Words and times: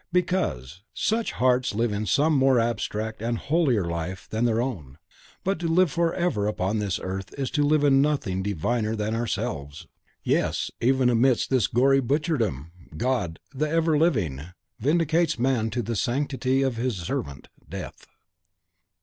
because 0.11 0.81
such 0.95 1.33
HEARTS 1.33 1.75
LIVE 1.75 1.93
IN 1.93 2.05
SOME 2.07 2.33
MORE 2.35 2.59
ABSTRACT 2.59 3.21
AND 3.21 3.37
HOLIER 3.37 3.85
LIFE 3.85 4.27
THAN 4.31 4.45
THEIR 4.45 4.59
OWN. 4.63 4.97
BUT 5.43 5.59
TO 5.59 5.67
LIVE 5.67 5.91
FOREVER 5.91 6.47
UPON 6.47 6.79
THIS 6.79 6.99
EARTH 6.99 7.35
IS 7.37 7.51
TO 7.51 7.61
LIVE 7.63 7.83
IN 7.83 8.01
NOTHING 8.01 8.41
DIVINER 8.41 8.95
THAN 8.95 9.13
OURSELVES. 9.15 9.85
Yes, 10.23 10.71
even 10.81 11.07
amidst 11.11 11.51
this 11.51 11.67
gory 11.67 12.01
butcherdom, 12.01 12.71
God, 12.97 13.37
the 13.53 13.69
Ever 13.69 13.95
living, 13.95 14.41
vindicates 14.79 15.33
to 15.35 15.41
man 15.43 15.69
the 15.69 15.95
sanctity 15.95 16.63
of 16.63 16.77
His 16.77 16.97
servant, 16.97 17.49
Death! 17.69 18.07